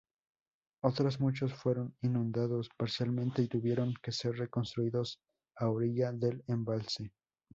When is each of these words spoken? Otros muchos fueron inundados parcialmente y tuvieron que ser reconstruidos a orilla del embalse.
Otros 0.81 1.19
muchos 1.19 1.53
fueron 1.53 1.95
inundados 2.01 2.69
parcialmente 2.75 3.43
y 3.43 3.47
tuvieron 3.47 3.93
que 4.01 4.11
ser 4.11 4.33
reconstruidos 4.35 5.19
a 5.59 5.69
orilla 5.69 6.11
del 6.11 6.43
embalse. 6.47 7.13